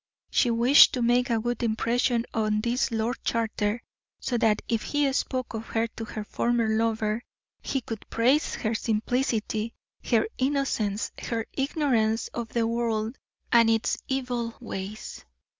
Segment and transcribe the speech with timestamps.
[0.31, 3.83] She wished to make a good impression on this Lord Charter,
[4.19, 7.21] so that if he spoke of her to her former lover,
[7.61, 9.75] he could praise her simplicity,
[10.05, 13.19] her innocence, her ignorance of the world
[13.51, 15.23] and its evil ways.